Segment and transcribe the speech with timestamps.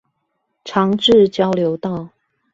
[0.63, 2.09] 長治交流道